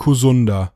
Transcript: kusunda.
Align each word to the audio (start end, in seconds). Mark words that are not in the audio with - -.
kusunda. 0.00 0.72